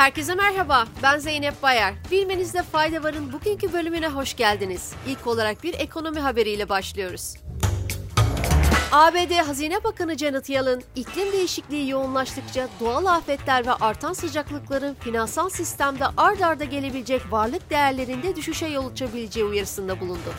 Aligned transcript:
Herkese 0.00 0.34
merhaba, 0.34 0.86
ben 1.02 1.18
Zeynep 1.18 1.62
Bayar. 1.62 1.94
Bilmenizde 2.10 2.62
fayda 2.62 3.02
varın 3.02 3.32
bugünkü 3.32 3.72
bölümüne 3.72 4.08
hoş 4.08 4.36
geldiniz. 4.36 4.92
İlk 5.06 5.26
olarak 5.26 5.62
bir 5.62 5.74
ekonomi 5.74 6.20
haberiyle 6.20 6.68
başlıyoruz. 6.68 7.34
ABD 8.92 9.32
Hazine 9.46 9.84
Bakanı 9.84 10.18
Janet 10.18 10.48
Yellen, 10.48 10.82
iklim 10.96 11.32
değişikliği 11.32 11.88
yoğunlaştıkça 11.88 12.68
doğal 12.80 13.04
afetler 13.04 13.66
ve 13.66 13.72
artan 13.72 14.12
sıcaklıkların 14.12 14.94
finansal 14.94 15.48
sistemde 15.48 16.04
ard 16.16 16.40
arda 16.40 16.64
gelebilecek 16.64 17.32
varlık 17.32 17.70
değerlerinde 17.70 18.36
düşüşe 18.36 18.66
yol 18.66 18.90
açabileceği 18.90 19.46
uyarısında 19.46 20.00
bulundu. 20.00 20.34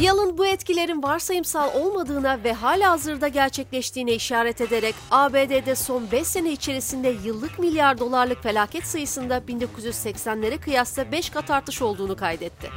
Yalın 0.00 0.38
bu 0.38 0.46
etkilerin 0.46 1.02
varsayımsal 1.02 1.74
olmadığına 1.74 2.44
ve 2.44 2.52
hala 2.52 2.90
hazırda 2.90 3.28
gerçekleştiğine 3.28 4.12
işaret 4.12 4.60
ederek 4.60 4.94
ABD'de 5.10 5.74
son 5.74 6.10
5 6.12 6.26
sene 6.26 6.52
içerisinde 6.52 7.08
yıllık 7.24 7.58
milyar 7.58 7.98
dolarlık 7.98 8.42
felaket 8.42 8.86
sayısında 8.86 9.38
1980'lere 9.38 10.58
kıyasla 10.58 11.12
5 11.12 11.30
kat 11.30 11.50
artış 11.50 11.82
olduğunu 11.82 12.16
kaydetti. 12.16 12.70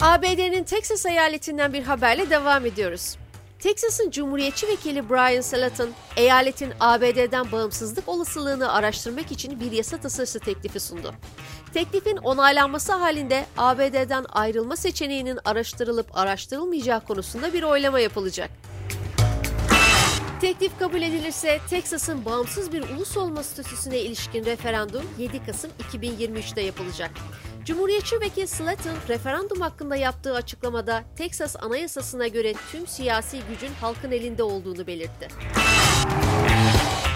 ABD'nin 0.00 0.64
Texas 0.64 1.06
eyaletinden 1.06 1.72
bir 1.72 1.82
haberle 1.82 2.30
devam 2.30 2.66
ediyoruz. 2.66 3.16
Texas'ın 3.58 4.10
Cumhuriyetçi 4.10 4.68
Vekili 4.68 5.10
Brian 5.10 5.40
Salatin, 5.40 5.94
eyaletin 6.16 6.72
ABD'den 6.80 7.52
bağımsızlık 7.52 8.08
olasılığını 8.08 8.72
araştırmak 8.72 9.32
için 9.32 9.60
bir 9.60 9.72
yasa 9.72 9.96
tasarısı 9.96 10.40
teklifi 10.40 10.80
sundu. 10.80 11.14
Teklifin 11.74 12.16
onaylanması 12.16 12.92
halinde 12.92 13.46
ABD'den 13.56 14.24
ayrılma 14.28 14.76
seçeneğinin 14.76 15.38
araştırılıp 15.44 16.18
araştırılmayacağı 16.18 17.00
konusunda 17.00 17.52
bir 17.52 17.62
oylama 17.62 18.00
yapılacak. 18.00 18.50
Teklif 20.40 20.78
kabul 20.78 21.02
edilirse 21.02 21.60
Teksas'ın 21.70 22.24
bağımsız 22.24 22.72
bir 22.72 22.82
ulus 22.82 23.16
olma 23.16 23.42
statüsüne 23.42 23.98
ilişkin 23.98 24.44
referandum 24.44 25.02
7 25.18 25.46
Kasım 25.46 25.70
2023'te 25.92 26.60
yapılacak. 26.60 27.10
Cumhuriyetçi 27.64 28.20
vekil 28.20 28.46
Slaton, 28.46 28.96
referandum 29.08 29.60
hakkında 29.60 29.96
yaptığı 29.96 30.34
açıklamada 30.34 31.04
Teksas 31.16 31.56
Anayasası'na 31.60 32.26
göre 32.26 32.54
tüm 32.72 32.86
siyasi 32.86 33.40
gücün 33.50 33.74
halkın 33.80 34.10
elinde 34.10 34.42
olduğunu 34.42 34.86
belirtti. 34.86 35.28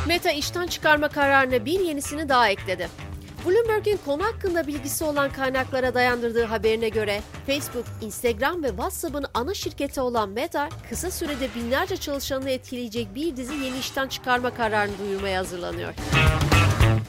Meta 0.06 0.30
işten 0.30 0.66
çıkarma 0.66 1.08
kararına 1.08 1.64
bir 1.64 1.80
yenisini 1.80 2.28
daha 2.28 2.48
ekledi. 2.48 2.88
Bloomberg'in 3.46 3.98
konu 4.04 4.24
hakkında 4.24 4.66
bilgisi 4.66 5.04
olan 5.04 5.32
kaynaklara 5.32 5.94
dayandırdığı 5.94 6.44
haberine 6.44 6.88
göre 6.88 7.20
Facebook, 7.46 7.84
Instagram 8.00 8.62
ve 8.62 8.68
WhatsApp'ın 8.68 9.26
ana 9.34 9.54
şirketi 9.54 10.00
olan 10.00 10.28
Meta 10.28 10.68
kısa 10.88 11.10
sürede 11.10 11.48
binlerce 11.54 11.96
çalışanını 11.96 12.50
etkileyecek 12.50 13.14
bir 13.14 13.36
dizi 13.36 13.54
yeni 13.54 13.78
işten 13.78 14.08
çıkarma 14.08 14.54
kararını 14.54 14.98
duyurmaya 14.98 15.38
hazırlanıyor. 15.38 15.94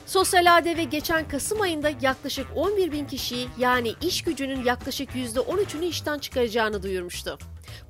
Sosyal 0.05 0.57
ADV 0.57 0.81
geçen 0.81 1.27
Kasım 1.27 1.61
ayında 1.61 1.91
yaklaşık 2.01 2.47
11 2.55 2.91
bin 2.91 3.05
kişiyi 3.05 3.47
yani 3.57 3.93
iş 4.01 4.23
gücünün 4.23 4.63
yaklaşık 4.63 5.09
%13'ünü 5.09 5.85
işten 5.85 6.19
çıkaracağını 6.19 6.83
duyurmuştu. 6.83 7.37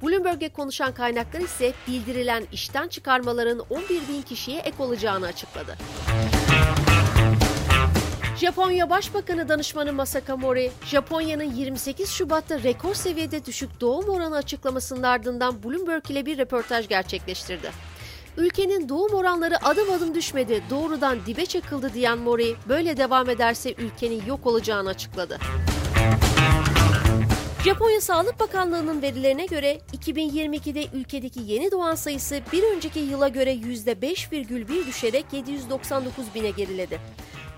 Bloomberg'e 0.04 0.50
konuşan 0.50 0.94
kaynaklar 0.94 1.40
ise 1.40 1.74
bildirilen 1.88 2.44
işten 2.52 2.88
çıkarmaların 2.88 3.60
11 3.70 3.90
bin 3.90 4.22
kişiye 4.22 4.60
ek 4.60 4.76
olacağını 4.80 5.26
açıkladı. 5.26 5.78
Japonya 8.38 8.90
Başbakanı 8.90 9.50
Danışmanı 9.50 9.94
Masaka 9.94 10.38
Mori, 10.38 10.72
Japonya'nın 10.86 11.54
28 11.56 12.10
Şubat'ta 12.10 12.64
rekor 12.64 12.94
seviyede 12.94 13.46
düşük 13.46 13.82
doğum 13.82 14.10
oranı 14.10 14.36
açıklamasının 14.36 15.04
ardından 15.04 15.64
Bloomberg 15.64 16.10
ile 16.10 16.26
bir 16.26 16.38
röportaj 16.38 16.88
gerçekleştirdi. 16.88 17.72
Ülkenin 18.38 18.90
doğum 18.90 19.14
oranları 19.14 19.66
adım 19.66 19.90
adım 19.92 20.16
düşmedi, 20.16 20.64
doğrudan 20.70 21.18
dibe 21.26 21.46
çakıldı 21.46 21.94
diyen 21.94 22.18
Mori, 22.18 22.56
böyle 22.70 22.98
devam 22.98 23.30
ederse 23.30 23.74
ülkenin 23.78 24.26
yok 24.26 24.48
olacağını 24.48 24.90
açıkladı. 24.90 25.40
Japonya 27.66 28.02
Sağlık 28.02 28.40
Bakanlığı'nın 28.40 29.02
verilerine 29.02 29.46
göre 29.46 29.80
2022'de 29.98 30.88
ülkedeki 30.94 31.40
yeni 31.46 31.72
doğan 31.72 31.96
sayısı 31.96 32.40
bir 32.54 32.64
önceki 32.64 33.00
yıla 33.00 33.28
göre 33.28 33.54
%5,1 33.54 34.88
düşerek 34.88 35.26
799 35.32 36.26
bine 36.36 36.50
geriledi. 36.50 37.00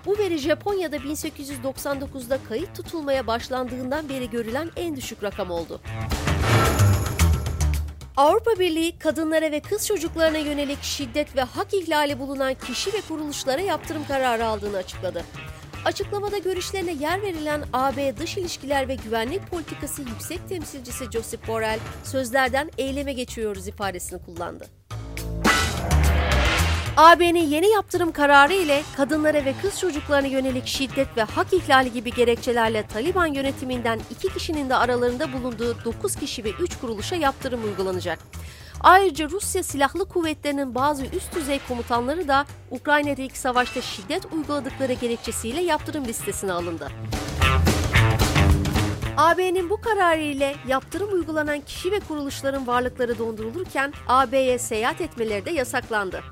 Bu 0.06 0.18
veri 0.18 0.38
Japonya'da 0.38 0.98
1899'da 0.98 2.40
kayıt 2.50 2.76
tutulmaya 2.76 3.28
başlandığından 3.28 4.10
beri 4.10 4.30
görülen 4.30 4.70
en 4.76 4.96
düşük 4.96 5.24
rakam 5.24 5.52
oldu. 5.52 5.82
Avrupa 8.18 8.60
Birliği 8.60 9.00
kadınlara 9.00 9.52
ve 9.52 9.60
kız 9.60 9.88
çocuklarına 9.88 10.38
yönelik 10.38 10.84
şiddet 10.84 11.36
ve 11.36 11.42
hak 11.42 11.74
ihlali 11.74 12.20
bulunan 12.20 12.54
kişi 12.54 12.94
ve 12.94 13.02
kuruluşlara 13.08 13.62
yaptırım 13.62 14.08
kararı 14.08 14.46
aldığını 14.46 14.78
açıkladı. 14.78 15.24
Açıklamada 15.86 16.38
görüşlerine 16.38 16.94
yer 16.94 17.22
verilen 17.22 17.64
AB 17.74 18.18
Dış 18.18 18.38
İlişkiler 18.38 18.88
ve 18.88 18.96
Güvenlik 18.96 19.52
Politikası 19.52 20.02
Yüksek 20.02 20.50
Temsilcisi 20.50 21.12
Josep 21.12 21.48
Borrell, 21.48 21.80
sözlerden 22.04 22.72
eyleme 22.78 23.14
geçiyoruz 23.14 23.68
ifadesini 23.68 24.22
kullandı. 24.26 24.77
AB'nin 26.98 27.48
yeni 27.48 27.70
yaptırım 27.70 28.12
kararı 28.12 28.54
ile 28.54 28.84
kadınlara 28.96 29.46
ve 29.46 29.54
kız 29.62 29.80
çocuklarına 29.80 30.28
yönelik 30.28 30.68
şiddet 30.68 31.18
ve 31.18 31.24
hak 31.24 31.54
ihlali 31.54 31.94
gibi 31.94 32.12
gerekçelerle 32.14 32.88
Taliban 32.88 33.26
yönetiminden 33.26 34.00
iki 34.12 34.34
kişinin 34.34 34.70
de 34.70 34.76
aralarında 34.76 35.34
bulunduğu 35.34 35.86
9 35.86 36.16
kişi 36.16 36.44
ve 36.44 36.50
3 36.50 36.78
kuruluşa 36.80 37.16
yaptırım 37.16 37.64
uygulanacak. 37.64 38.20
Ayrıca 38.82 39.30
Rusya 39.30 39.64
Silahlı 39.64 40.06
Kuvvetleri'nin 40.06 40.76
bazı 40.76 41.06
üst 41.06 41.36
düzey 41.36 41.60
komutanları 41.68 42.28
da 42.28 42.46
Ukrayna'daki 42.72 43.40
savaşta 43.40 43.82
şiddet 43.82 44.26
uyguladıkları 44.34 44.94
gerekçesiyle 44.94 45.62
yaptırım 45.62 46.06
listesine 46.06 46.52
alındı. 46.52 46.88
AB'nin 49.18 49.70
bu 49.70 49.82
kararı 49.82 50.22
ile 50.22 50.56
yaptırım 50.68 51.14
uygulanan 51.14 51.62
kişi 51.62 51.92
ve 51.92 52.00
kuruluşların 52.00 52.68
varlıkları 52.68 53.18
dondurulurken 53.18 53.94
AB'ye 54.08 54.60
seyahat 54.60 55.02
etmeleri 55.02 55.46
de 55.46 55.52
yasaklandı. 55.52 56.24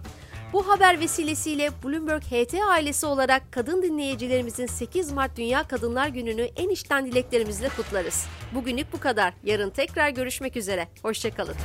Bu 0.53 0.67
haber 0.67 0.99
vesilesiyle 0.99 1.69
Bloomberg 1.83 2.23
HT 2.23 2.53
ailesi 2.69 3.05
olarak 3.05 3.51
kadın 3.51 3.81
dinleyicilerimizin 3.81 4.65
8 4.65 5.11
Mart 5.11 5.37
Dünya 5.37 5.63
Kadınlar 5.63 6.07
Günü'nü 6.07 6.41
en 6.41 6.69
içten 6.69 7.05
dileklerimizle 7.05 7.69
kutlarız. 7.69 8.27
Bugünlük 8.51 8.93
bu 8.93 8.99
kadar. 8.99 9.33
Yarın 9.43 9.69
tekrar 9.69 10.09
görüşmek 10.09 10.57
üzere. 10.57 10.87
Hoşçakalın. 11.01 11.55